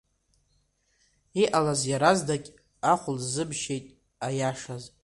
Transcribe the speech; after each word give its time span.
Иҟалаз 1.43 1.81
иаразнак 1.91 2.43
ахә 2.91 3.07
лзымшьеит 3.15 3.85
аиашаз. 4.27 4.83